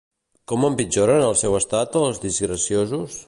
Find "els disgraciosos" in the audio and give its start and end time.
2.01-3.19